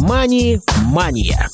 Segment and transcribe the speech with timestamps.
[0.00, 1.48] «Мани-мания».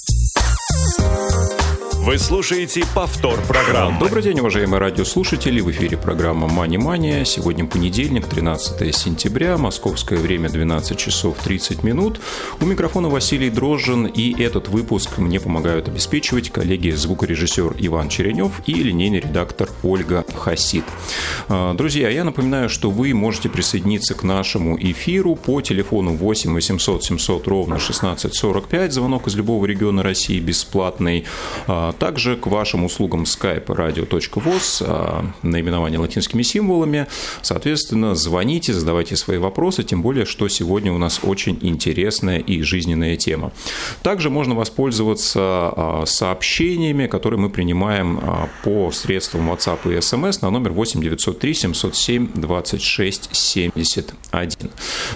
[2.06, 3.98] Вы слушаете повтор программы.
[3.98, 5.61] Добрый день, уважаемые радиослушатели.
[5.61, 7.25] В эфире программа «Мани Мания».
[7.25, 12.21] Сегодня понедельник, 13 сентября, московское время 12 часов 30 минут.
[12.61, 18.75] У микрофона Василий Дрожжин, и этот выпуск мне помогают обеспечивать коллеги звукорежиссер Иван Черенев и
[18.75, 20.84] линейный редактор Ольга Хасид.
[21.48, 27.03] А, друзья, я напоминаю, что вы можете присоединиться к нашему эфиру по телефону 8 800
[27.03, 28.93] 700 ровно 1645.
[28.93, 31.25] Звонок из любого региона России бесплатный
[31.67, 37.06] а, также к вашим услугам skype radio.voz, а, наименование латинскими символами.
[37.42, 43.17] Соответственно, звоните, задавайте свои вопросы, тем более, что сегодня у нас очень интересная и жизненная
[43.17, 43.53] тема.
[44.03, 50.51] Также можно воспользоваться а, сообщениями, которые мы принимаем а, по средствам WhatsApp и SMS на
[50.51, 54.70] номер 8 903 707 26 71.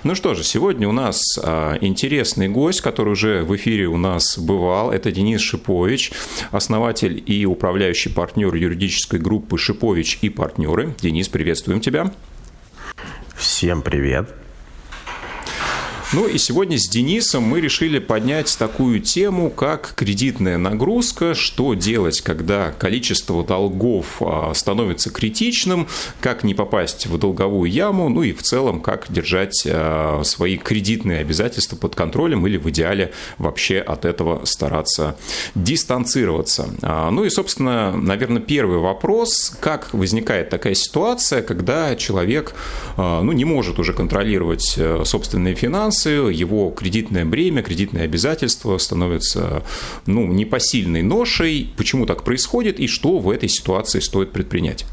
[0.05, 1.21] Ну что же, сегодня у нас
[1.80, 4.91] интересный гость, который уже в эфире у нас бывал.
[4.91, 6.13] Это Денис Шипович,
[6.51, 6.70] основатель
[7.26, 10.95] и управляющий партнер юридической группы «Шипович и партнеры».
[11.01, 12.13] Денис, приветствуем тебя.
[13.37, 14.40] Всем привет.
[16.13, 22.21] Ну и сегодня с Денисом мы решили поднять такую тему, как кредитная нагрузка, что делать,
[22.21, 25.87] когда количество долгов а, становится критичным,
[26.21, 31.21] как не попасть в долговую яму, ну и в целом, как держать а, свои кредитные
[31.21, 35.16] обязательства под контролем или в идеале вообще от этого стараться
[35.55, 36.71] дистанцироваться.
[36.83, 42.57] А, ну и, собственно, наверное, первый вопрос, как возникает такая ситуация, когда человек
[42.97, 49.62] ну, не может уже контролировать э, собственные финансы, финансы, его кредитное бремя, кредитные обязательства становятся
[50.07, 51.73] ну, непосильной ношей.
[51.76, 54.87] Почему так происходит и что в этой ситуации стоит предпринять?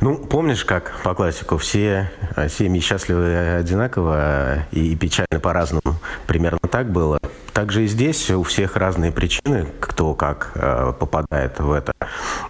[0.00, 2.10] Ну, помнишь, как по классику, все
[2.48, 5.96] семьи счастливы одинаково и печально по-разному.
[6.26, 7.20] Примерно так было.
[7.52, 11.92] Также и здесь у всех разные причины, кто как э, попадает в это.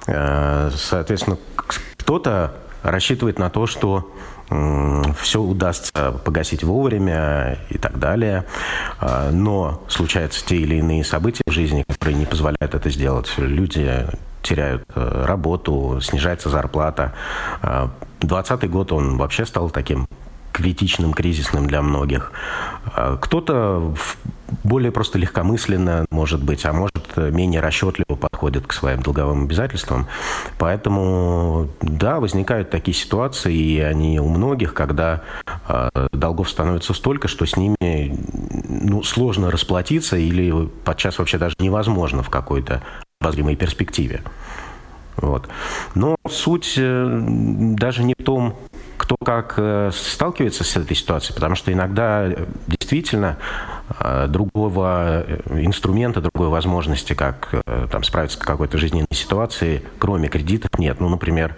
[0.07, 4.11] Э, соответственно, кто-то рассчитывает на то, что
[5.21, 8.45] все удастся погасить вовремя и так далее.
[9.01, 13.33] А, но случаются те или иные события в жизни, которые не позволяют это сделать.
[13.39, 14.07] Люди
[14.43, 17.13] теряют э, работу, снижается зарплата.
[18.21, 20.09] 2020 а, год, он вообще стал таким
[20.53, 22.33] критичным, кризисным для многих.
[22.95, 23.95] А, кто-то
[24.63, 30.07] более просто легкомысленно, может быть, а может менее расчетливо подходит к своим долговым обязательствам.
[30.59, 35.23] Поэтому, да, возникают такие ситуации, и они у многих, когда
[35.69, 38.19] э, долгов становится столько, что с ними
[38.69, 42.83] ну, сложно расплатиться или подчас вообще даже невозможно в какой-то
[43.21, 44.23] обозримой перспективе.
[45.17, 45.49] Вот.
[45.95, 48.57] Но суть э, даже не в том,
[49.03, 53.37] кто как э, сталкивается с этой ситуацией, потому что иногда э, действительно
[53.99, 57.53] э, другого инструмента, другой возможности, как
[57.91, 61.01] там, справиться с какой-то жизненной ситуацией, кроме кредитов, нет.
[61.01, 61.57] Ну, например,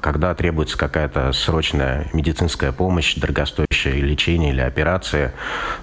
[0.00, 5.32] когда требуется какая-то срочная медицинская помощь, дорогостоящее лечение или операция,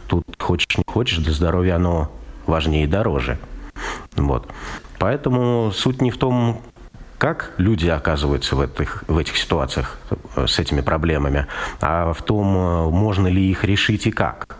[0.07, 2.11] тут хочешь не хочешь, до здоровья оно
[2.45, 3.39] важнее и дороже.
[4.15, 4.47] Вот.
[4.99, 6.61] Поэтому суть не в том,
[7.21, 9.99] как люди оказываются в этих, в этих ситуациях
[10.35, 11.45] э, с этими проблемами,
[11.79, 14.57] а в том, э, можно ли их решить и как.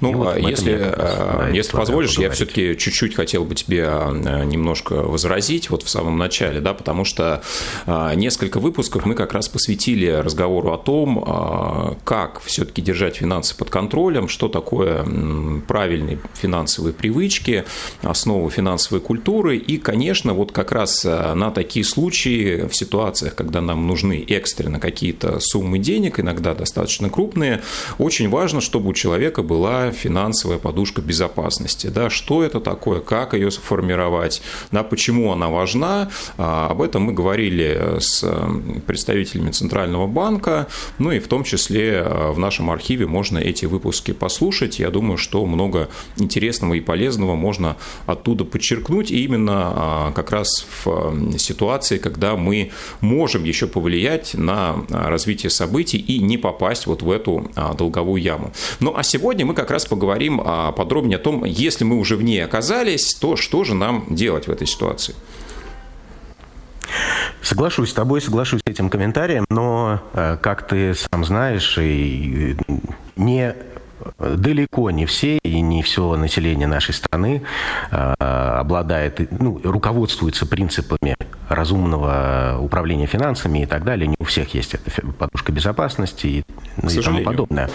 [0.00, 5.70] Ну, вот если, да, если позволишь, я все-таки чуть-чуть хотел бы тебе а, немножко возразить
[5.70, 7.42] вот в самом начале, да, потому что
[7.86, 13.56] а, несколько выпусков мы как раз посвятили разговору о том, а, как все-таки держать финансы
[13.56, 15.04] под контролем, что такое
[15.66, 17.64] правильные финансовые привычки,
[18.02, 23.86] основы финансовой культуры, и, конечно, вот как раз на такие случаи в ситуациях, когда нам
[23.86, 27.62] нужны экстренно какие-то суммы денег, иногда достаточно крупные,
[27.98, 31.88] очень важно, чтобы у человека был была финансовая подушка безопасности.
[31.88, 34.40] Да, что это такое, как ее сформировать,
[34.72, 36.08] да, почему она важна.
[36.38, 38.24] А, об этом мы говорили с
[38.86, 40.66] представителями Центрального банка,
[40.98, 44.78] ну и в том числе а, в нашем архиве можно эти выпуски послушать.
[44.78, 47.76] Я думаю, что много интересного и полезного можно
[48.06, 49.10] оттуда подчеркнуть.
[49.10, 50.48] И именно а, как раз
[50.84, 52.70] в ситуации, когда мы
[53.02, 58.52] можем еще повлиять на развитие событий и не попасть вот в эту долговую яму.
[58.80, 62.22] Ну а сегодня мы как раз поговорим а, подробнее о том, если мы уже в
[62.22, 65.14] ней оказались, то что же нам делать в этой ситуации.
[67.42, 72.56] Соглашусь с тобой, соглашусь с этим комментарием, но, э, как ты сам знаешь, и
[73.16, 73.54] не
[74.18, 77.42] далеко не все и не все население нашей страны
[77.90, 81.16] э, обладает, ну, руководствуется принципами
[81.48, 84.06] разумного управления финансами и так далее.
[84.06, 86.44] Не у всех есть эта подушка безопасности и,
[86.76, 87.70] ну, и тому подобное.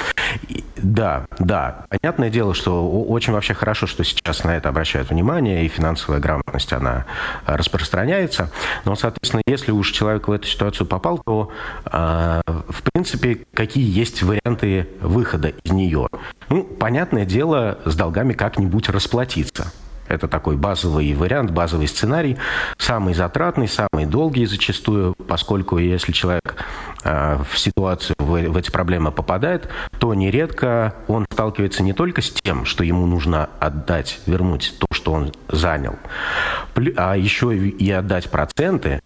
[0.77, 1.85] Да, да.
[1.89, 6.73] Понятное дело, что очень вообще хорошо, что сейчас на это обращают внимание, и финансовая грамотность,
[6.73, 7.05] она
[7.45, 8.51] распространяется.
[8.83, 11.51] Но, соответственно, если уж человек в эту ситуацию попал, то,
[11.85, 16.07] э, в принципе, какие есть варианты выхода из нее?
[16.49, 19.71] Ну, понятное дело, с долгами как-нибудь расплатиться.
[20.07, 22.37] Это такой базовый вариант, базовый сценарий,
[22.77, 26.55] самый затратный, самый долгий зачастую, поскольку если человек
[27.03, 29.69] э, в ситуацию, в, в эти проблемы попадает,
[29.99, 35.11] то нередко он сталкивается не только с тем, что ему нужно отдать, вернуть то, что
[35.13, 35.95] он занял,
[36.97, 39.01] а еще и отдать проценты,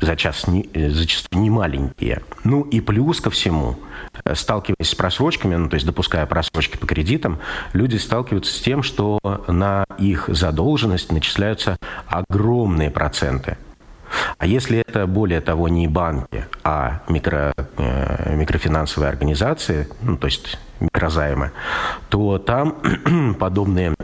[0.00, 2.22] за час э, зачастую не маленькие.
[2.44, 3.78] Ну и плюс ко всему,
[4.24, 7.38] э, сталкиваясь с просрочками, ну то есть допуская просрочки по кредитам,
[7.72, 9.18] люди сталкиваются с тем, что
[9.48, 11.76] на их задолженность начисляются
[12.06, 13.56] огромные проценты.
[14.38, 20.58] А если это, более того, не банки, а микро, э, микрофинансовые организации, ну, то есть
[20.80, 21.52] микрозаймы,
[22.08, 22.76] то там
[23.38, 23.94] подобные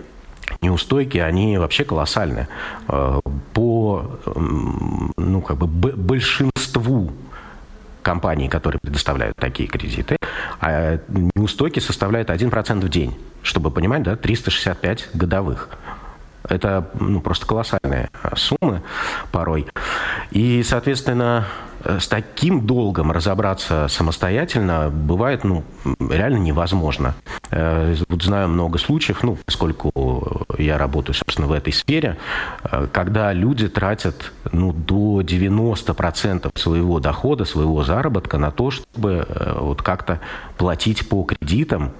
[0.63, 2.49] неустойки, они вообще колоссальны.
[2.89, 3.21] Э,
[3.53, 4.19] по
[5.17, 7.13] ну, как бы большинству
[8.03, 10.17] компаний, которые предоставляют такие кредиты,
[10.61, 11.01] а
[11.35, 13.17] неустойки составляют 1% в день.
[13.43, 15.69] Чтобы понимать, да, 365 годовых.
[16.49, 18.83] Это ну, просто колоссальные суммы
[19.33, 19.67] порой.
[20.31, 21.47] И, соответственно,
[21.87, 25.65] Э, с таким долгом разобраться самостоятельно бывает ну,
[26.01, 27.15] реально невозможно.
[27.51, 32.17] Э, вот знаю много случаев, ну, поскольку я работаю, собственно, в этой сфере,
[32.65, 39.27] э, когда люди тратят ну, до 90% своего дохода, своего заработка на то, чтобы
[39.59, 40.21] вот как-то
[40.57, 41.93] платить по кредитам,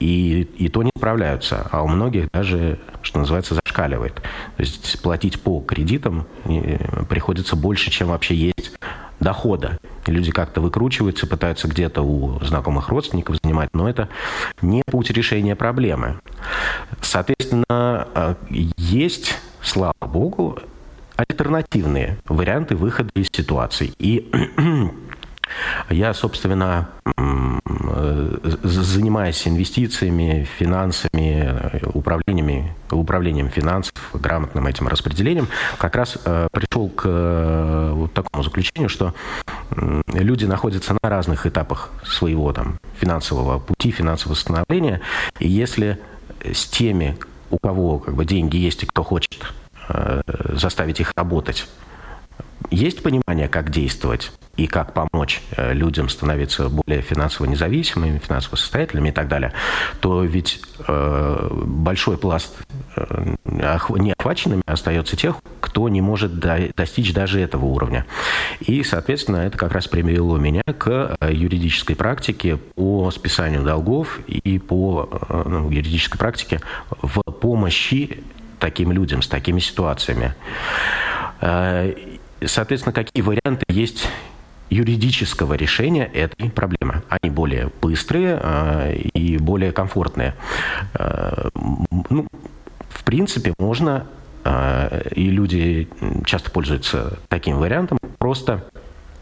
[0.00, 4.14] и, и то не справляются, а у многих даже, что называется, зашкаливает.
[4.14, 6.26] То есть платить по кредитам
[7.08, 8.72] приходится больше, чем вообще есть
[9.20, 9.78] дохода.
[10.06, 14.08] Люди как-то выкручиваются, пытаются где-то у знакомых родственников занимать, но это
[14.62, 16.18] не путь решения проблемы.
[17.02, 18.34] Соответственно, э,
[18.78, 20.58] есть, слава богу,
[21.16, 23.92] альтернативные варианты выхода из ситуации.
[23.98, 24.30] И
[25.88, 26.88] я, собственно,
[28.62, 35.48] занимаясь инвестициями, финансами, управлениями, управлением финансов, грамотным этим распределением,
[35.78, 39.14] как раз э, пришел к э, вот такому заключению, что
[40.12, 45.00] люди находятся на разных этапах своего там, финансового пути, финансового становления,
[45.38, 45.98] и если
[46.44, 47.16] с теми,
[47.50, 49.52] у кого как бы, деньги есть и кто хочет
[49.88, 51.66] э, заставить их работать,
[52.70, 59.08] есть понимание, как действовать и как помочь э, людям становиться более финансово независимыми, финансово состоятельными
[59.08, 59.52] и так далее,
[60.00, 62.56] то ведь э, большой пласт
[62.96, 68.06] э, неохваченными остается тех, кто не может до, достичь даже этого уровня.
[68.60, 75.08] И, соответственно, это как раз привело меня к юридической практике по списанию долгов и по
[75.46, 76.60] ну, юридической практике
[77.00, 78.22] в помощи
[78.58, 80.34] таким людям с такими ситуациями.
[82.44, 84.08] Соответственно, какие варианты есть
[84.70, 87.02] юридического решения этой проблемы.
[87.08, 90.34] Они более быстрые э, и более комфортные.
[90.94, 91.48] Э,
[92.08, 92.26] ну,
[92.88, 94.06] в принципе, можно,
[94.44, 95.88] э, и люди
[96.24, 98.64] часто пользуются таким вариантом, просто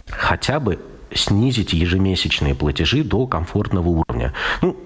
[0.09, 0.79] хотя бы
[1.13, 4.35] снизить ежемесячные платежи до комфортного уровня.
[4.61, 4.77] Ну,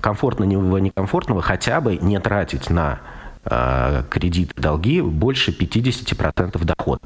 [0.00, 3.00] комфортного, некомфортного, хотя бы не тратить на
[4.10, 7.00] кредит, долги больше 50% дохода.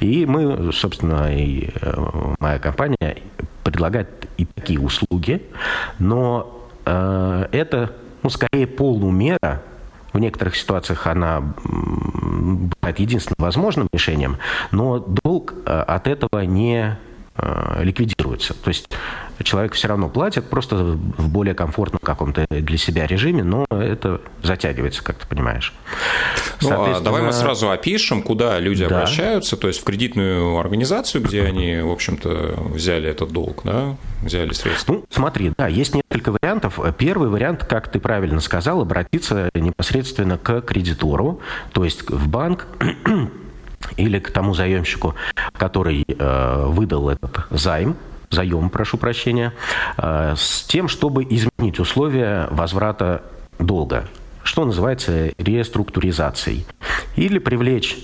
[0.00, 3.18] И мы, собственно, и э, моя компания
[3.64, 5.42] предлагает и такие услуги,
[5.98, 7.92] но э, это,
[8.22, 9.62] ну, скорее полумера.
[10.12, 14.36] В некоторых ситуациях она бывает единственным возможным решением,
[14.70, 16.98] но долг э, от этого не
[17.34, 18.52] Э, ликвидируется.
[18.52, 18.90] То есть
[19.42, 25.02] человек все равно платит, просто в более комфортном каком-то для себя режиме, но это затягивается,
[25.02, 25.72] как ты понимаешь.
[26.60, 28.96] Ну, а давай мы сразу опишем, куда люди да.
[28.96, 34.52] обращаются, то есть в кредитную организацию, где они, в общем-то, взяли этот долг, да, взяли
[34.52, 34.94] средства.
[34.94, 36.78] Ну, смотри, да, есть несколько вариантов.
[36.98, 41.40] Первый вариант, как ты правильно сказал, обратиться непосредственно к кредитору,
[41.72, 42.66] то есть в банк,
[43.96, 45.14] или к тому заемщику,
[45.52, 47.96] который э, выдал этот займ,
[48.32, 49.52] заем, прошу прощения,
[49.96, 53.22] э, с тем, чтобы изменить условия возврата
[53.58, 54.08] долга,
[54.42, 56.66] что называется реструктуризацией,
[57.16, 57.96] или привлечь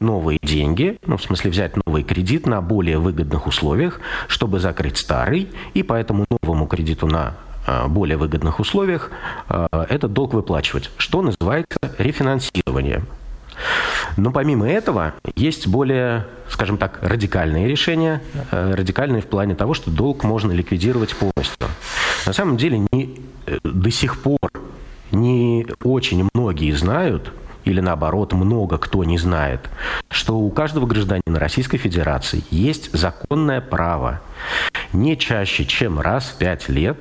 [0.00, 5.48] новые деньги, ну, в смысле взять новый кредит на более выгодных условиях, чтобы закрыть старый,
[5.74, 7.34] и по этому новому кредиту на
[7.66, 9.10] э, более выгодных условиях
[9.48, 13.02] э, этот долг выплачивать, что называется рефинансирование.
[14.16, 19.90] Но помимо этого есть более, скажем так, радикальные решения, э, радикальные в плане того, что
[19.90, 21.68] долг можно ликвидировать полностью.
[22.26, 24.38] На самом деле не, э, до сих пор
[25.10, 27.32] не очень многие знают,
[27.64, 29.68] или наоборот, много кто не знает,
[30.08, 34.20] что у каждого гражданина Российской Федерации есть законное право
[34.92, 36.98] не чаще, чем раз в пять лет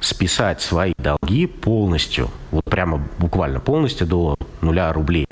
[0.00, 5.26] списать свои долги полностью, вот прямо буквально полностью до нуля рублей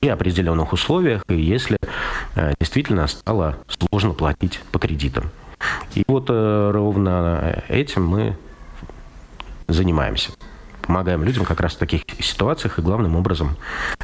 [0.00, 1.78] при определенных условиях, и если
[2.34, 5.30] э, действительно стало сложно платить по кредитам.
[5.94, 8.36] И вот э, ровно этим мы
[9.68, 10.32] занимаемся
[10.80, 13.56] помогаем людям как раз в таких ситуациях и главным образом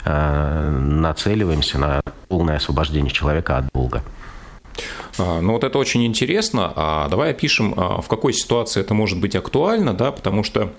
[0.04, 4.02] э, нацеливаемся на полное освобождение человека от долга.
[5.18, 6.72] А, ну вот это очень интересно.
[6.76, 10.72] А давай опишем, а, в какой ситуации это может быть актуально, да, потому что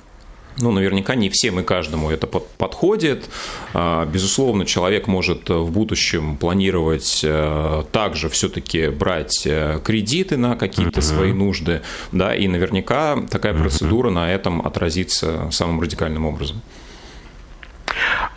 [0.59, 3.29] ну, наверняка не всем и каждому это подходит.
[3.73, 10.99] А, безусловно, человек может в будущем планировать э, также все-таки брать э, кредиты на какие-то
[10.99, 11.15] uh-huh.
[11.15, 16.61] свои нужды, да, и наверняка такая процедура на этом отразится самым радикальным образом.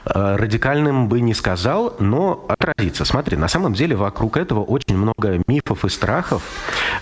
[0.04, 3.04] Э, радикальным бы не сказал, но отразится.
[3.04, 6.42] Смотри, на самом деле вокруг этого очень много мифов и страхов,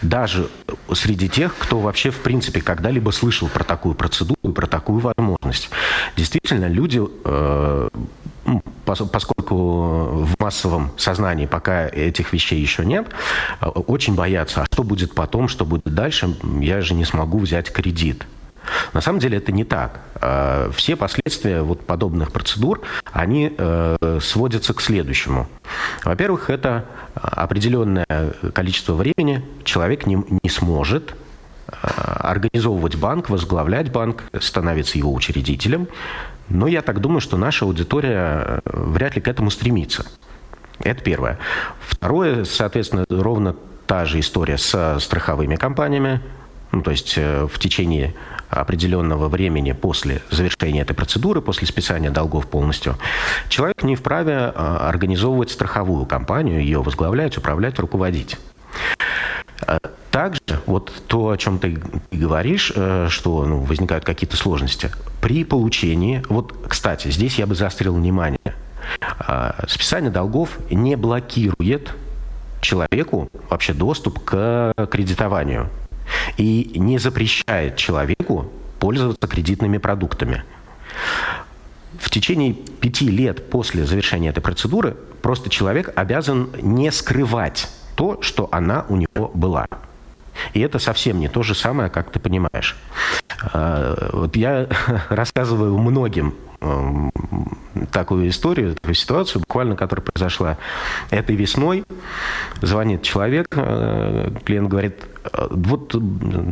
[0.02, 0.48] даже
[0.92, 5.70] среди тех, кто вообще в принципе когда-либо слышал про такую процедуру, про такую возможность.
[6.16, 7.88] Действительно, люди э,
[8.84, 9.54] поскольку
[10.24, 13.06] в массовом сознании пока этих вещей еще нет,
[13.60, 17.72] э, очень боятся, а что будет потом, что будет дальше, я же не смогу взять
[17.72, 18.26] кредит.
[18.92, 20.00] На самом деле это не так.
[20.16, 22.82] А, все последствия вот подобных процедур,
[23.12, 25.46] они э, сводятся к следующему.
[26.04, 26.84] Во-первых, это
[27.14, 28.06] определенное
[28.54, 31.14] количество времени человек не, не сможет
[31.68, 35.88] а, организовывать банк, возглавлять банк, становиться его учредителем.
[36.48, 40.06] Но я так думаю, что наша аудитория э, вряд ли к этому стремится.
[40.80, 41.38] Это первое.
[41.80, 43.54] Второе, соответственно, ровно
[43.86, 46.20] та же история с страховыми компаниями.
[46.72, 48.14] Ну, то есть э, в течение
[48.50, 52.96] определенного времени после завершения этой процедуры, после списания долгов полностью,
[53.48, 58.38] человек не вправе а, организовывать страховую компанию, ее возглавлять, управлять, руководить.
[59.66, 59.78] А,
[60.10, 64.90] также вот то, о чем ты говоришь, э, что ну, возникают какие-то сложности,
[65.20, 68.54] при получении, вот, кстати, здесь я бы заострил внимание,
[69.00, 71.94] а, списание долгов не блокирует
[72.60, 75.70] человеку вообще доступ к кредитованию
[76.36, 80.44] и не запрещает человеку пользоваться кредитными продуктами.
[81.98, 88.48] В течение пяти лет после завершения этой процедуры просто человек обязан не скрывать то, что
[88.52, 89.66] она у него была.
[90.54, 92.76] И это совсем не то же самое, как ты понимаешь.
[93.52, 94.68] А, вот я
[95.08, 97.12] рассказываю многим эм,
[97.90, 100.56] такую историю, такую ситуацию, буквально, которая произошла
[101.10, 101.84] этой весной.
[102.62, 105.04] Звонит человек, э, клиент говорит,
[105.50, 105.94] вот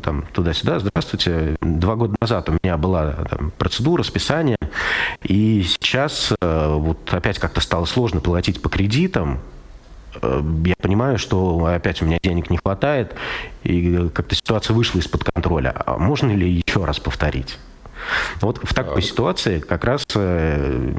[0.03, 4.59] там туда-сюда, здравствуйте, два года назад у меня была там, процедура списания,
[5.23, 9.39] и сейчас э, вот опять как-то стало сложно платить по кредитам,
[10.21, 13.15] э, я понимаю, что опять у меня денег не хватает,
[13.63, 15.75] и как-то ситуация вышла из-под контроля.
[15.87, 17.59] А можно ли еще раз повторить?
[18.41, 20.93] Вот в такой ситуации как раз э,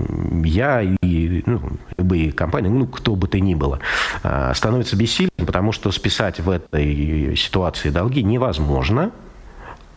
[0.44, 1.62] я и ну,
[1.98, 3.80] любые компании, ну, кто бы то ни было,
[4.24, 9.12] э, становится бессильным, потому что списать в этой ситуации долги невозможно,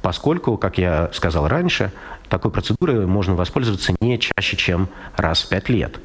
[0.02, 1.92] поскольку, как я сказал раньше,
[2.28, 5.98] такой процедурой можно воспользоваться не чаще, чем раз в пять лет.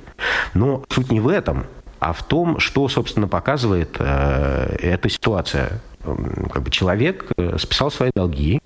[0.54, 1.66] Но суть не в этом,
[2.00, 5.82] а в том, что, собственно, показывает э, эта ситуация
[6.52, 8.62] как бы человек э, списал свои долги,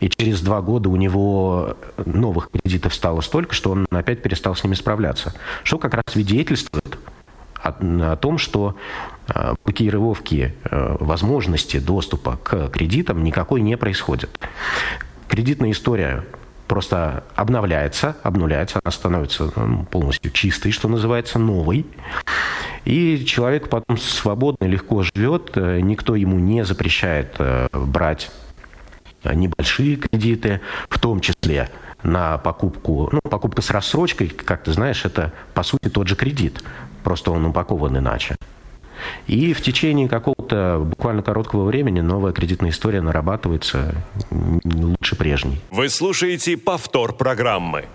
[0.00, 4.64] и через два года у него новых кредитов стало столько, что он опять перестал с
[4.64, 5.34] ними справляться.
[5.62, 6.98] Что как раз свидетельствует
[7.54, 8.76] о, о том, что
[9.28, 14.30] э, блокировки э, возможности доступа к кредитам никакой не происходит.
[15.28, 16.24] Кредитная история
[16.68, 21.86] просто обновляется, обнуляется, она становится ну, полностью чистой, что называется, новой.
[22.84, 28.30] И человек потом свободно, легко живет, э, никто ему не запрещает э, брать
[29.24, 30.60] небольшие кредиты,
[30.90, 31.70] в том числе
[32.02, 36.62] на покупку, ну, покупка с рассрочкой, как ты знаешь, это по сути тот же кредит,
[37.02, 38.36] просто он упакован иначе.
[39.26, 43.94] И в течение какого-то буквально короткого времени новая кредитная история нарабатывается
[44.30, 45.60] лучше прежней.
[45.70, 47.86] Вы слушаете повтор программы.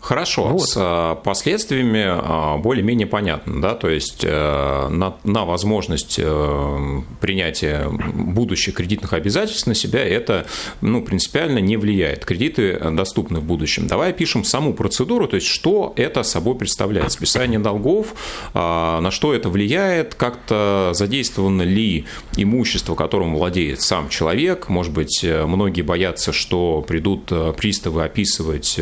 [0.00, 0.68] Хорошо, вот.
[0.68, 7.88] с а, последствиями а, более-менее понятно, да, то есть э, на, на возможность э, принятия
[7.88, 10.46] будущих кредитных обязательств на себя это,
[10.82, 12.26] ну, принципиально не влияет.
[12.26, 13.86] Кредиты доступны в будущем.
[13.86, 18.14] Давай опишем саму процедуру, то есть что это собой представляет, списание долгов,
[18.52, 20.53] на что это влияет, как-то
[20.92, 22.06] задействовано ли
[22.36, 28.78] имущество, которым владеет сам человек, может быть, э, многие боятся, что придут приставы описывать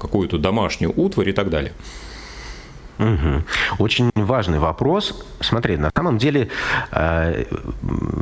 [0.00, 1.72] какую-то домашнюю утварь и так далее.
[2.98, 3.44] Угу.
[3.78, 5.24] Очень важный вопрос.
[5.40, 6.48] Смотри, на самом деле
[6.92, 7.44] э,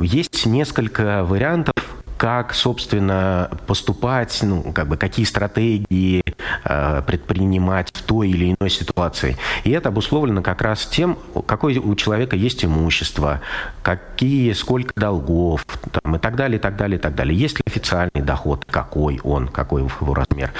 [0.01, 1.75] есть несколько вариантов,
[2.23, 6.23] как, собственно, поступать, ну, как бы, какие стратегии
[6.63, 9.35] э, предпринимать в той или иной ситуации.
[9.65, 13.41] И это обусловлено как раз тем, какое у человека есть имущество,
[13.81, 17.37] какие, сколько долгов, там, и так далее, и так далее, и так далее.
[17.37, 20.53] Есть ли официальный доход, какой он, какой его размер.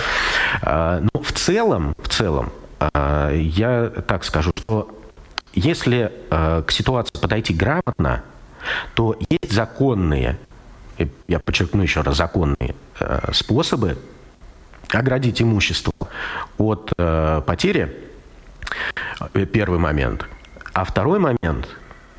[0.63, 2.51] Э, но в целом, в целом,
[2.93, 4.89] э, я так скажу, что
[5.53, 8.21] если э, к ситуации подойти грамотно,
[8.95, 10.37] то есть законные
[11.27, 13.97] я подчеркну еще раз, законные э, способы
[14.89, 15.93] оградить имущество
[16.57, 17.95] от э, потери,
[19.33, 20.25] э, первый момент.
[20.73, 21.67] А второй момент,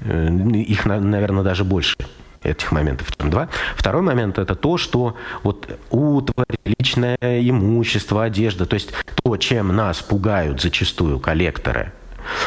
[0.01, 1.97] их, наверное, даже больше,
[2.43, 3.49] этих моментов, чем два.
[3.75, 10.03] Второй момент– это то, что вот утварь, личное имущество, одежда, то есть то, чем нас
[10.03, 11.93] пугают зачастую коллекторы–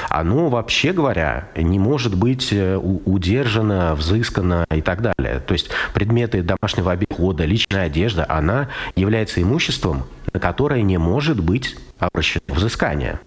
[0.10, 5.39] оно, вообще говоря, не может быть э, удержано, взыскано и так далее.
[5.39, 11.75] То есть предметы домашнего обихода, личная одежда, она является имуществом, на которое не может быть
[12.00, 13.19] обращено взыскание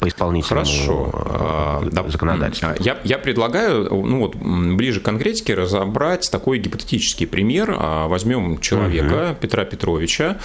[0.00, 1.80] по исполнительному Хорошо.
[1.82, 2.70] Э, да, законодательству.
[2.80, 7.76] Я, я предлагаю ну вот, ближе к конкретике разобрать такой гипотетический пример.
[7.78, 9.40] А, возьмем человека, угу.
[9.40, 10.38] Петра Петровича,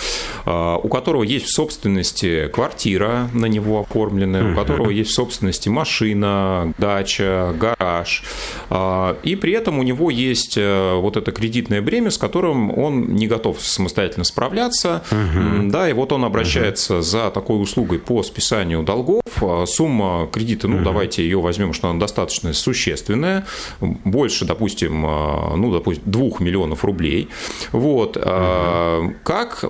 [0.46, 4.52] а, у которого есть в собственности квартира на него оформленная, угу.
[4.52, 8.24] у которого есть в собственности машина, дача, гараж,
[8.70, 13.16] а, и при этом у него есть э, вот это кредитное бремя, с которым он
[13.16, 15.70] не готов самостоятельно справляться, угу.
[15.70, 17.02] да, и вот он обращается угу.
[17.04, 19.24] за такой услугой по списанию долгов,
[19.66, 23.46] сумма кредита, ну, давайте ее возьмем, что она достаточно существенная,
[23.80, 27.30] больше, допустим, а, ну, допустим, 2 миллионов рублей.
[27.72, 28.18] Вот.
[28.18, 29.14] Угу.
[29.24, 29.66] Как,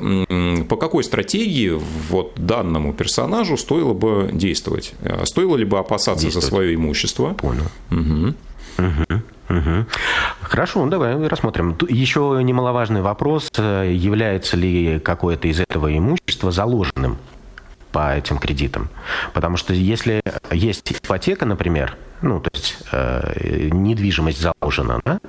[0.69, 1.79] по какой стратегии
[2.09, 4.93] вот данному персонажу стоило бы действовать?
[5.23, 7.33] Стоило ли бы опасаться за свое имущество?
[7.33, 7.65] Понял.
[7.91, 8.33] Угу.
[8.77, 9.21] Угу.
[9.49, 9.85] Угу.
[10.41, 11.77] Хорошо, ну давай рассмотрим.
[11.87, 17.17] Еще немаловажный вопрос, э, является ли какое-то из этого имущества заложенным
[17.95, 18.89] по этим кредитам.
[19.33, 25.19] Потому что если есть ипотека, например, ну, то есть э, недвижимость заложена, да,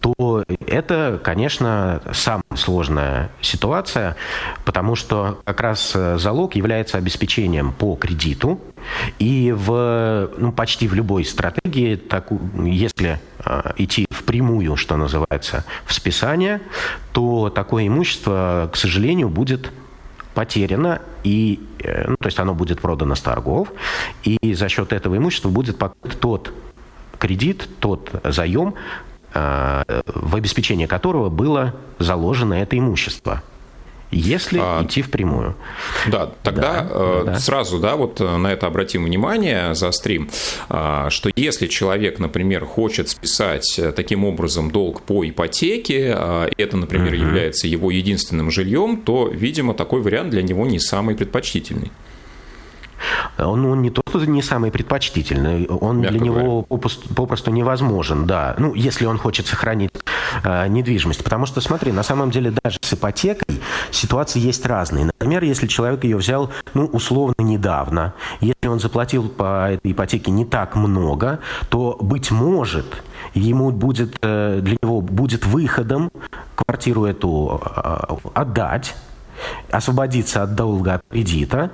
[0.00, 4.16] то это, конечно, самая сложная ситуация,
[4.64, 8.58] потому что как раз э, залог является обеспечением по кредиту,
[9.18, 12.28] и в, ну, почти в любой стратегии, так,
[12.62, 16.62] если э, идти впрямую, что называется, в списание,
[17.12, 19.70] то такое имущество, к сожалению, будет
[20.34, 23.72] потеряно, и, э, ну, то есть оно будет продано с торгов,
[24.24, 26.52] и за счет этого имущества будет покрыт тот
[27.18, 28.74] кредит, тот заем,
[29.32, 33.42] э, в обеспечение которого было заложено это имущество
[34.14, 35.56] если а, идти впрямую.
[36.06, 37.38] Да, тогда да, э, да.
[37.38, 40.30] сразу, да, вот э, на это обратим внимание, заострим,
[40.68, 46.76] э, что если человек, например, хочет списать э, таким образом долг по ипотеке, э, это,
[46.76, 47.22] например, угу.
[47.22, 51.90] является его единственным жильем, то, видимо, такой вариант для него не самый предпочтительный.
[53.38, 58.26] Он, он не то, что не самый предпочтительный, он Мягко для него попросту, попросту невозможен,
[58.26, 58.54] да.
[58.58, 59.90] Ну, если он хочет сохранить
[60.42, 61.22] э, недвижимость.
[61.22, 65.06] Потому что, смотри, на самом деле даже с ипотекой ситуации есть разные.
[65.06, 70.44] Например, если человек ее взял, ну, условно, недавно, если он заплатил по этой ипотеке не
[70.44, 73.02] так много, то, быть может,
[73.34, 76.10] ему будет, э, для него будет выходом
[76.54, 78.94] квартиру эту э, отдать,
[79.70, 81.70] освободиться от долга от кредита,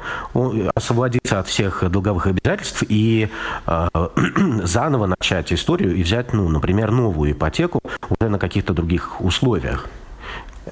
[0.75, 3.29] освободиться от всех долговых обязательств и
[3.67, 3.89] э,
[4.65, 9.89] заново начать историю и взять, ну, например, новую ипотеку уже на каких-то других условиях.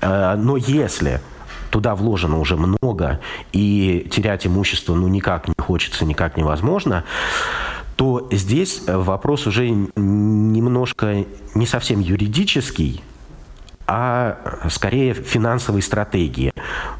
[0.00, 1.20] Э, но если
[1.70, 3.20] туда вложено уже много
[3.52, 7.04] и терять имущество ну никак не хочется, никак невозможно,
[7.96, 13.02] то здесь вопрос уже немножко не совсем юридический,
[13.88, 14.36] а
[14.68, 16.52] скорее финансовой стратегии.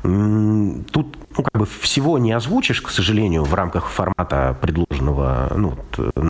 [0.03, 5.77] Тут ну, как бы всего не озвучишь, к сожалению, в рамках формата, предложенного ну,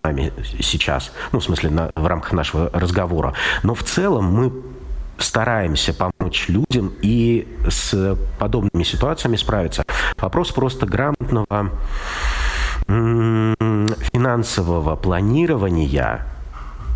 [0.03, 3.35] нами сейчас, ну, в смысле, на, в рамках нашего разговора.
[3.63, 4.53] Но в целом мы
[5.19, 9.85] стараемся помочь людям и с подобными ситуациями справиться.
[10.19, 11.71] Вопрос просто грамотного
[14.13, 16.27] финансового планирования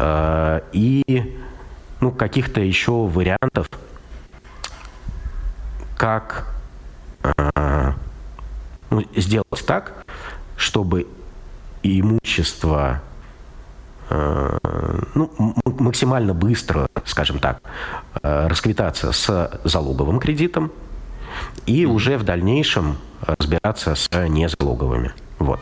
[0.00, 1.36] э, и
[2.02, 3.70] ну, каких-то еще вариантов,
[5.96, 6.52] как
[7.22, 7.92] э,
[8.90, 10.04] ну, сделать так,
[10.56, 11.06] чтобы
[11.84, 13.00] имущество
[14.10, 14.58] э,
[15.14, 17.62] ну, максимально быстро, скажем так,
[18.20, 20.72] э, расквитаться с залоговым кредитом
[21.66, 25.12] и уже в дальнейшем разбираться с незалоговыми.
[25.38, 25.60] Вот.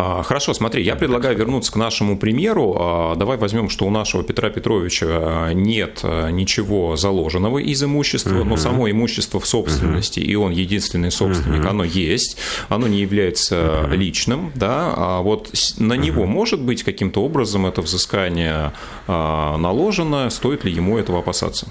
[0.00, 2.76] А, хорошо, смотри, я предлагаю вернуться к нашему примеру.
[2.78, 8.56] А, давай возьмем, что у нашего Петра Петровича а, нет ничего заложенного из имущества, но
[8.56, 12.36] само имущество в собственности, и он единственный собственник, оно есть,
[12.68, 18.72] оно не является личным, да, а вот на него может быть каким-то образом это взыскание
[19.08, 21.66] наложено, стоит ли ему этого опасаться?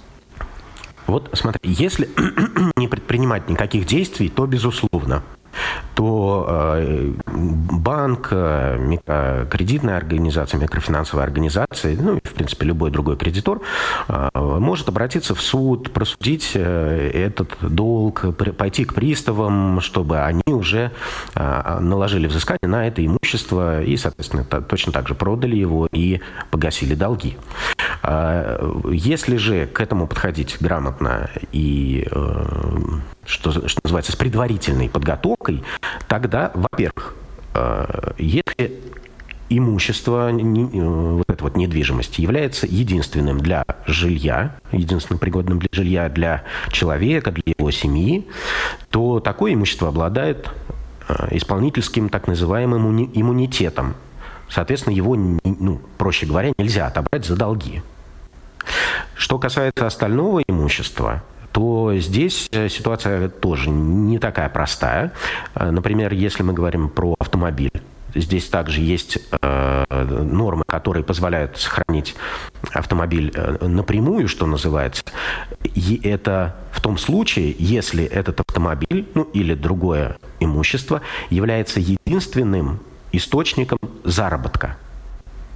[1.08, 2.10] Вот смотри, если
[2.76, 5.24] не предпринимать никаких действий, то безусловно
[5.98, 13.62] то э, банк, э, микрокредитная организация, микрофинансовая организация, ну в принципе, любой другой кредитор
[14.08, 18.26] э, может обратиться в суд, просудить этот долг,
[18.58, 20.92] пойти к приставам, чтобы они уже
[21.34, 27.38] наложили взыскание на это имущество и, соответственно, точно так же продали его и погасили долги.
[28.04, 32.08] Если же к этому подходить грамотно и
[33.28, 35.64] что, что называется, с предварительной подготовкой,
[36.08, 37.16] тогда, во-первых,
[37.54, 38.80] э, если
[39.50, 47.32] имущество, вот эта вот недвижимость, является единственным для жилья, единственным пригодным для жилья для человека,
[47.32, 48.28] для его семьи,
[48.90, 50.50] то такое имущество обладает
[51.08, 53.96] э, исполнительским так называемым иммунитетом.
[54.50, 57.82] Соответственно, его, ну, проще говоря, нельзя отобрать за долги.
[59.16, 61.24] Что касается остального имущества,
[61.58, 65.12] то здесь э, ситуация тоже не такая простая.
[65.56, 67.72] Э, например, если мы говорим про автомобиль,
[68.16, 69.86] Здесь также есть э,
[70.24, 72.16] нормы, которые позволяют сохранить
[72.74, 75.04] автомобиль э, напрямую, что называется.
[75.76, 82.80] И это в том случае, если этот автомобиль, ну или другое имущество, является единственным
[83.12, 84.78] источником заработка.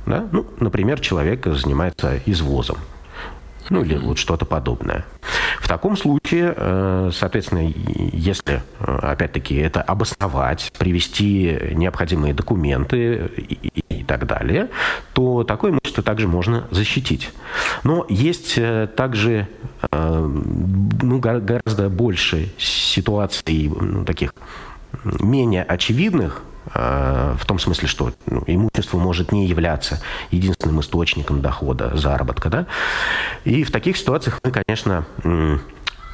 [0.06, 0.28] Да?
[0.32, 2.78] Ну, например, человек занимается извозом
[3.72, 5.06] ну или вот что-то подобное.
[5.60, 7.72] В таком случае, э, соответственно,
[8.12, 14.68] если, э, опять-таки, это обосновать, привести необходимые документы и, и так далее,
[15.14, 17.32] то такое имущество также можно защитить.
[17.84, 19.48] Но есть э, также
[19.92, 24.36] ну, гораздо больше ситуаций ну, таких
[25.04, 32.50] менее очевидных, в том смысле, что ну, имущество может не являться единственным источником дохода, заработка.
[32.50, 32.68] Да?
[33.44, 35.06] И в таких ситуациях мы, конечно,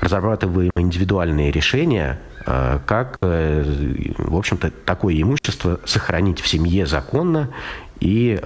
[0.02, 7.50] разрабатываем индивидуальные решения, э, как, э, в общем-то, такое имущество сохранить в семье законно
[8.00, 8.40] и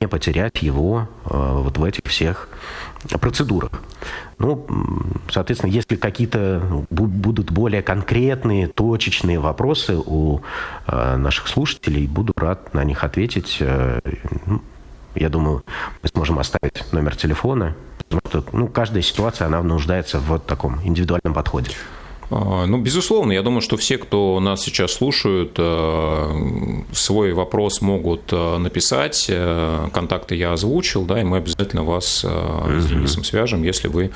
[0.00, 2.48] не потерять его вот в этих всех
[3.20, 3.70] процедурах.
[4.38, 4.66] Ну,
[5.30, 10.40] соответственно, если какие-то будут более конкретные, точечные вопросы у
[10.86, 13.58] э, наших слушателей, буду рад на них ответить.
[13.60, 14.00] Э,
[14.46, 14.62] ну,
[15.14, 15.64] я думаю,
[16.02, 20.80] мы сможем оставить номер телефона, потому что ну, каждая ситуация, она нуждается в вот таком
[20.84, 21.72] индивидуальном подходе.
[22.30, 28.32] А, ну, безусловно, я думаю, что все, кто нас сейчас слушают, э, свой вопрос могут
[28.32, 29.26] э, написать.
[29.28, 34.10] Э, контакты я озвучил, да, и мы обязательно вас с Денисом свяжем, если вы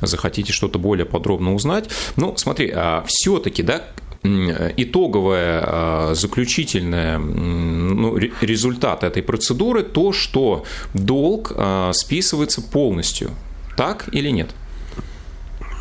[0.00, 1.90] захотите что-то более подробно узнать.
[2.16, 3.82] Ну, смотри, а все-таки, да,
[4.22, 11.52] итоговое, заключительное ну, результат этой процедуры то, что долг
[11.92, 13.30] списывается полностью.
[13.76, 14.50] Так или нет?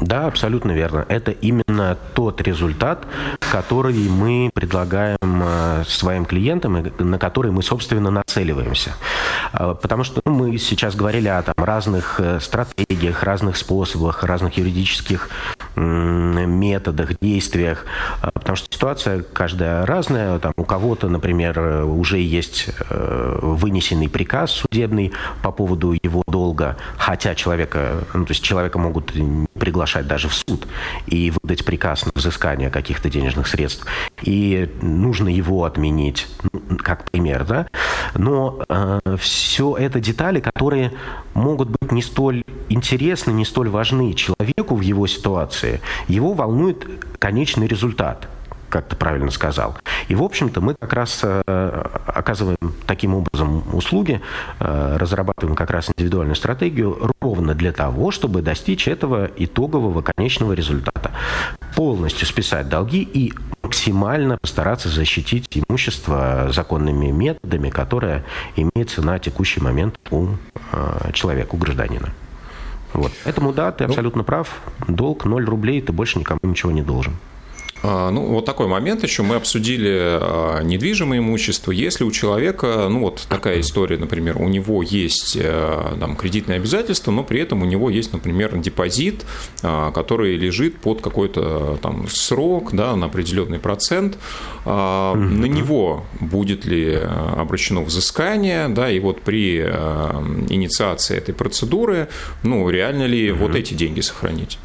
[0.02, 1.06] Да, абсолютно верно.
[1.10, 3.06] Это именно тот результат,
[3.52, 8.94] который мы предлагаем э, своим клиентам и на который мы, собственно, нацеливаемся.
[9.54, 14.58] А, потому что ну, мы сейчас говорили о там, разных э, стратегиях, разных способах, разных
[14.58, 15.30] юридических
[15.76, 17.86] методах, действиях,
[18.34, 20.40] потому что ситуация каждая разная.
[20.40, 27.36] Там, у кого-то, например, уже есть э, вынесенный приказ судебный по поводу его долга, хотя
[27.36, 29.14] человека, ну, то есть человека могут
[29.54, 30.68] приглашать даже в суд
[31.06, 33.86] и выдать приказ на взыскание каких-то денежных средств.
[34.24, 36.28] И нужно его отменить,
[36.80, 37.68] как пример, да.
[38.16, 40.94] Но э, все это детали, которые
[41.34, 45.82] могут быть не столь интересны, не столь важны человеку в его ситуации.
[46.08, 46.86] Его волнует
[47.20, 48.28] конечный результат.
[48.70, 49.78] Как ты правильно сказал.
[50.08, 51.42] И, в общем-то, мы как раз э,
[52.06, 54.22] оказываем таким образом услуги,
[54.60, 61.12] э, разрабатываем как раз индивидуальную стратегию ровно для того, чтобы достичь этого итогового конечного результата.
[61.76, 68.24] Полностью списать долги и максимально постараться защитить имущество законными методами, которые
[68.56, 70.30] имеются на текущий момент у
[70.72, 72.10] э, человека, у гражданина.
[72.94, 73.12] Вот.
[73.24, 74.62] Поэтому да, ты ну, абсолютно прав.
[74.88, 77.14] Долг 0 рублей, ты больше никому ничего не должен.
[77.84, 79.24] А, ну, вот такой момент еще.
[79.24, 81.72] Мы обсудили а, недвижимое имущество.
[81.72, 87.12] Если у человека, ну, вот такая история, например, у него есть э, там, кредитные обязательства,
[87.12, 89.26] но при этом у него есть, например, депозит,
[89.62, 94.18] а, который лежит под какой-то там срок, да, на определенный процент,
[94.66, 95.14] на
[95.46, 102.10] него будет ли обращено взыскание, да, и вот при инициации этой процедуры,
[102.44, 104.60] ну, реально ли вот эти деньги сохранить?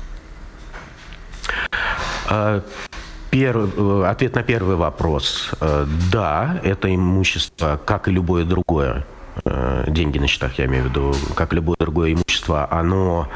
[3.32, 5.52] Первый, э, ответ на первый вопрос.
[5.58, 9.06] Э, да, это имущество, как и любое другое,
[9.46, 13.28] э, деньги на счетах, я имею в виду, как любое другое имущество, оно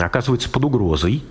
[0.00, 1.24] оказывается под угрозой.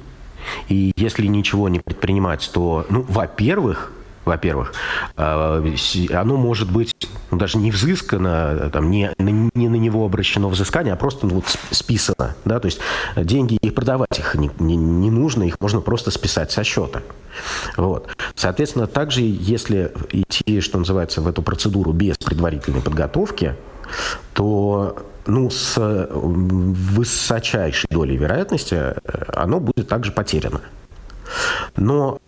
[0.67, 3.93] И если ничего не предпринимать, то, ну, во-первых,
[4.27, 4.73] во-первых,
[5.15, 6.93] оно может быть
[7.31, 11.45] ну, даже не взыскано, там, не, не на него обращено взыскание, а просто ну, вот
[11.71, 12.35] списано.
[12.45, 12.59] Да?
[12.59, 12.79] То есть
[13.15, 17.01] деньги, их продавать их не, не, не нужно, их можно просто списать со счета.
[17.75, 18.07] Вот.
[18.35, 23.55] Соответственно, также, если идти, что называется, в эту процедуру без предварительной подготовки,
[24.33, 25.77] то ну, с
[26.11, 28.93] высочайшей долей вероятности э,
[29.33, 30.61] оно будет также потеряно.
[31.75, 32.19] Но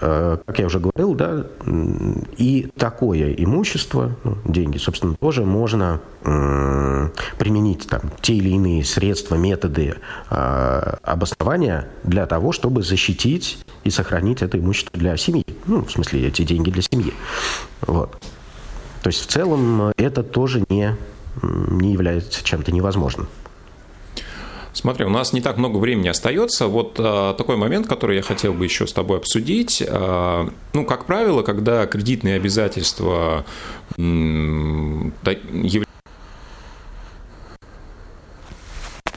[0.00, 1.46] как я уже говорил, да,
[2.36, 6.00] и такое имущество, ну, деньги, собственно, тоже можно
[7.38, 9.96] применить там, те или иные средства, методы
[10.30, 10.34] э,
[11.02, 15.44] обоснования для того, чтобы защитить и сохранить это имущество для семьи.
[15.66, 17.12] Ну, в смысле, эти деньги для семьи.
[17.82, 18.20] Вот.
[19.02, 20.96] То есть в целом это тоже не,
[21.42, 23.28] не является чем-то невозможным.
[24.78, 26.68] Смотри, у нас не так много времени остается.
[26.68, 29.82] Вот а, такой момент, который я хотел бы еще с тобой обсудить.
[29.84, 33.44] А, ну, как правило, когда кредитные обязательства
[33.96, 35.87] являются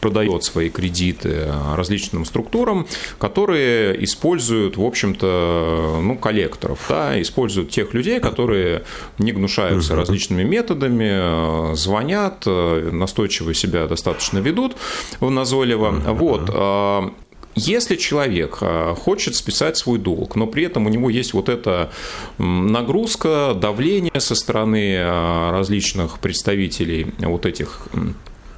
[0.02, 2.88] продает свои кредиты различным структурам,
[3.20, 8.84] которые используют, в общем-то, ну, коллекторов, да, используют тех людей, которые
[9.20, 14.76] не гнушаются различными методами, звонят, настойчиво себя достаточно ведут
[15.20, 15.92] в назойливо.
[15.92, 17.14] Вот.
[17.54, 18.60] Если человек
[18.98, 21.92] хочет списать свой долг, но при этом у него есть вот эта
[22.38, 25.04] нагрузка, давление со стороны
[25.52, 27.88] различных представителей вот этих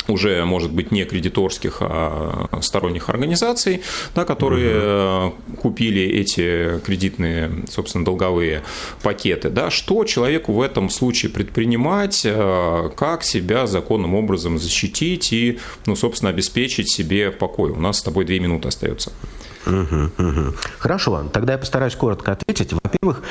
[0.07, 3.81] уже, может быть, не кредиторских, а сторонних организаций,
[4.15, 5.35] да, которые угу.
[5.57, 8.63] купили эти кредитные, собственно, долговые
[9.01, 9.49] пакеты.
[9.49, 15.95] Да, что человеку в этом случае предпринимать, э, как себя законным образом защитить и, ну,
[15.95, 17.71] собственно, обеспечить себе покой.
[17.71, 19.11] У нас с тобой две минуты остается.
[19.65, 20.53] Угу, угу.
[20.79, 22.73] Хорошо, тогда я постараюсь коротко ответить.
[22.73, 23.21] Во-первых,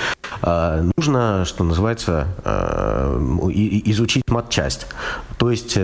[0.43, 2.29] э, нужно, что называется,
[3.85, 4.87] изучить матчасть.
[5.37, 5.77] То есть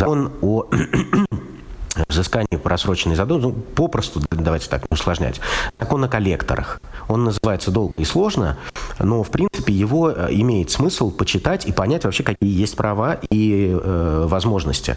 [0.00, 0.64] Закон о
[2.08, 5.42] взыскании просроченной задолженности, ну, попросту, давайте так, усложнять,
[5.78, 6.80] закон о коллекторах.
[7.06, 8.56] Он называется долго и сложно,
[8.98, 13.78] но, в принципе, его э, имеет смысл почитать и понять вообще, какие есть права и
[13.78, 14.96] э, возможности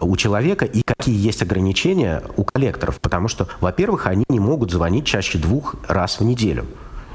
[0.00, 3.00] у человека и какие есть ограничения у коллекторов.
[3.00, 6.66] Потому что, во-первых, они не могут звонить чаще двух раз в неделю.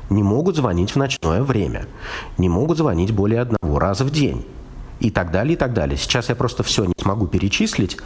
[0.10, 1.86] Не могут звонить в ночное время.
[2.38, 4.46] Не могут звонить более одного раза в день
[5.00, 5.98] и так далее, и так далее.
[5.98, 7.98] Сейчас я просто все не смогу перечислить,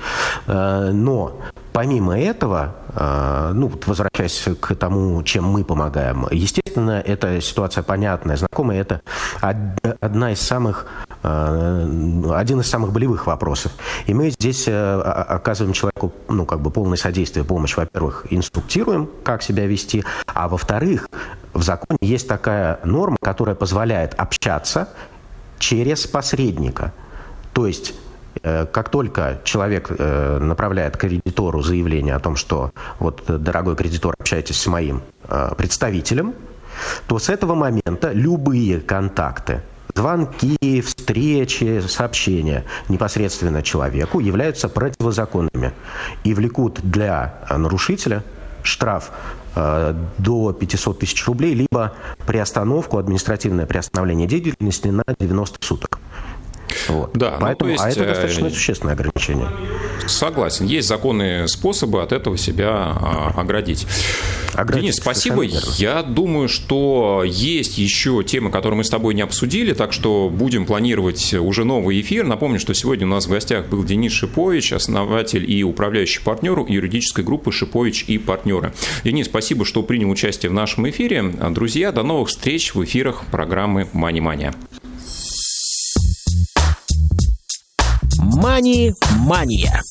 [0.47, 1.39] э, но
[1.73, 8.81] помимо этого, э, ну, возвращаясь к тому, чем мы помогаем, естественно, эта ситуация понятная, знакомая,
[8.81, 9.01] это
[9.41, 10.87] одна из самых,
[11.23, 13.71] э, один из самых болевых вопросов.
[14.07, 19.65] И мы здесь оказываем человеку, ну, как бы полное содействие, помощь, во-первых, инструктируем, как себя
[19.65, 21.07] вести, а во-вторых,
[21.53, 24.89] в законе есть такая норма, которая позволяет общаться
[25.59, 26.93] через посредника.
[27.53, 27.93] То есть
[28.41, 34.59] э, как только человек э, направляет кредитору заявление о том, что вот, дорогой кредитор, общайтесь
[34.59, 36.33] с моим э, представителем,
[37.07, 39.61] то с этого момента любые контакты,
[39.93, 45.73] звонки, встречи, сообщения непосредственно человеку являются противозаконными
[46.23, 48.23] и влекут для нарушителя
[48.69, 49.11] штраф
[49.55, 51.93] Э, до 500 тысяч рублей, либо
[52.25, 55.99] приостановку, административное приостановление деятельности на 90 суток.
[56.87, 57.11] Вот.
[57.13, 59.49] Да, ну, Поэтому, ну, есть, а это достаточно э, существенное ограничение.
[60.07, 60.65] Согласен.
[60.65, 63.85] Есть законные способы от этого себя а, оградить.
[64.53, 64.83] оградить.
[64.83, 65.43] Денис, спасибо.
[65.43, 70.65] Я думаю, что есть еще темы, которые мы с тобой не обсудили, так что будем
[70.65, 72.25] планировать уже новый эфир.
[72.25, 77.23] Напомню, что сегодня у нас в гостях был Денис Шипович, основатель и управляющий партнер юридической
[77.23, 78.73] группы «Шипович и партнеры».
[79.03, 81.23] Денис, спасибо, что принял участие в нашем эфире.
[81.51, 84.53] Друзья, до новых встреч в эфирах программы «Мани-мания».
[88.41, 89.83] «Мани-мания».